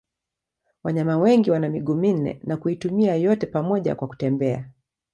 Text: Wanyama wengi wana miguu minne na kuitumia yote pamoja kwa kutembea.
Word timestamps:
Wanyama 0.83 1.17
wengi 1.17 1.51
wana 1.51 1.69
miguu 1.69 1.95
minne 1.95 2.39
na 2.43 2.57
kuitumia 2.57 3.15
yote 3.15 3.45
pamoja 3.47 3.95
kwa 3.95 4.07
kutembea. 4.07 4.69